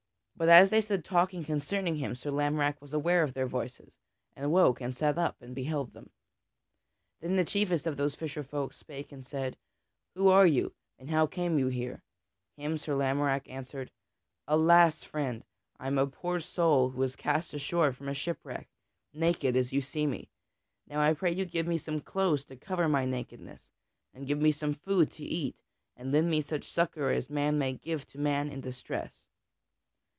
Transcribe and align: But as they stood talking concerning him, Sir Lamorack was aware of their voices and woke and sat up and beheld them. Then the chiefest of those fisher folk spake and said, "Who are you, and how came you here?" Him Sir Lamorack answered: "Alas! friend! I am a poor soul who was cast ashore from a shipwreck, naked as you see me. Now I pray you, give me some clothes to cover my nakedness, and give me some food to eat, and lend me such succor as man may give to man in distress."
But 0.37 0.49
as 0.49 0.71
they 0.71 0.81
stood 0.81 1.05
talking 1.05 1.43
concerning 1.43 1.97
him, 1.97 2.15
Sir 2.15 2.31
Lamorack 2.31 2.81
was 2.81 2.93
aware 2.93 3.21
of 3.21 3.35
their 3.35 3.45
voices 3.45 3.99
and 4.35 4.51
woke 4.51 4.81
and 4.81 4.95
sat 4.95 5.15
up 5.15 5.39
and 5.39 5.53
beheld 5.53 5.93
them. 5.93 6.09
Then 7.19 7.35
the 7.35 7.45
chiefest 7.45 7.85
of 7.85 7.95
those 7.95 8.15
fisher 8.15 8.41
folk 8.43 8.73
spake 8.73 9.11
and 9.11 9.23
said, 9.23 9.55
"Who 10.15 10.29
are 10.29 10.47
you, 10.47 10.73
and 10.97 11.11
how 11.11 11.27
came 11.27 11.59
you 11.59 11.67
here?" 11.67 12.01
Him 12.57 12.79
Sir 12.79 12.95
Lamorack 12.95 13.47
answered: 13.51 13.91
"Alas! 14.47 15.03
friend! 15.03 15.43
I 15.79 15.85
am 15.85 15.99
a 15.99 16.07
poor 16.07 16.39
soul 16.39 16.89
who 16.89 16.97
was 16.97 17.15
cast 17.15 17.53
ashore 17.53 17.93
from 17.93 18.09
a 18.09 18.15
shipwreck, 18.15 18.67
naked 19.13 19.55
as 19.55 19.71
you 19.71 19.83
see 19.83 20.07
me. 20.07 20.27
Now 20.87 21.01
I 21.01 21.13
pray 21.13 21.33
you, 21.35 21.45
give 21.45 21.67
me 21.67 21.77
some 21.77 22.01
clothes 22.01 22.45
to 22.45 22.55
cover 22.55 22.89
my 22.89 23.05
nakedness, 23.05 23.69
and 24.11 24.25
give 24.25 24.41
me 24.41 24.51
some 24.51 24.73
food 24.73 25.11
to 25.11 25.23
eat, 25.23 25.61
and 25.95 26.11
lend 26.11 26.31
me 26.31 26.41
such 26.41 26.63
succor 26.67 27.11
as 27.11 27.29
man 27.29 27.59
may 27.59 27.73
give 27.73 28.07
to 28.07 28.17
man 28.17 28.49
in 28.49 28.59
distress." 28.59 29.27